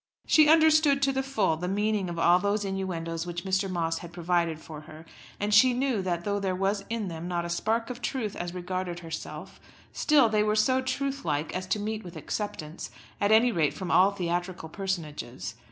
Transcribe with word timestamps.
She 0.25 0.49
understood 0.49 0.99
to 1.03 1.11
the 1.11 1.21
full 1.21 1.57
the 1.57 1.67
meaning 1.67 2.09
of 2.09 2.17
all 2.17 2.39
those 2.39 2.65
innuendoes 2.65 3.27
which 3.27 3.45
Mr. 3.45 3.69
Moss 3.69 3.99
had 3.99 4.11
provided 4.11 4.59
for 4.59 4.81
her; 4.81 5.05
and 5.39 5.53
she 5.53 5.75
knew 5.75 6.01
that 6.01 6.23
though 6.23 6.39
there 6.39 6.55
was 6.55 6.83
in 6.89 7.07
them 7.07 7.27
not 7.27 7.45
a 7.45 7.51
spark 7.51 7.91
of 7.91 8.01
truth 8.01 8.35
as 8.35 8.51
regarded 8.51 9.01
herself, 9.01 9.59
still 9.93 10.27
they 10.27 10.41
were 10.41 10.55
so 10.55 10.81
truth 10.81 11.23
like 11.23 11.55
as 11.55 11.67
to 11.67 11.79
meet 11.79 12.03
with 12.03 12.15
acceptance, 12.15 12.89
at 13.19 13.31
any 13.31 13.51
rate 13.51 13.75
from 13.75 13.91
all 13.91 14.09
theatrical 14.09 14.69
personages. 14.69 15.53